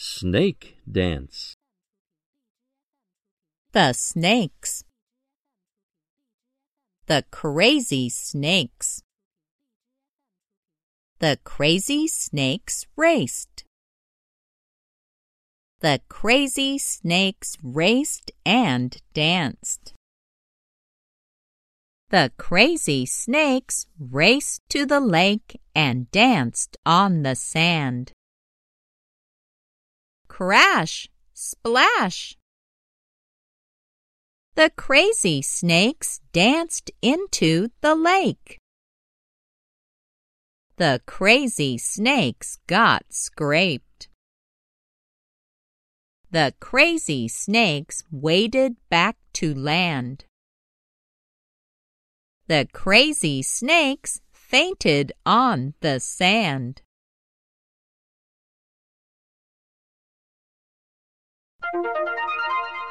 [0.00, 1.56] snake dance.
[3.72, 4.84] The snakes.
[7.06, 9.02] The crazy snakes.
[11.18, 13.64] The crazy snakes raced.
[15.80, 19.94] The crazy snakes raced and danced.
[22.10, 28.12] The crazy snakes raced to the lake and danced on the sand.
[30.38, 31.08] Crash!
[31.34, 32.36] Splash!
[34.54, 38.60] The crazy snakes danced into the lake.
[40.76, 44.06] The crazy snakes got scraped.
[46.30, 50.24] The crazy snakes waded back to land.
[52.46, 56.82] The crazy snakes fainted on the sand.
[61.70, 62.87] Thank you.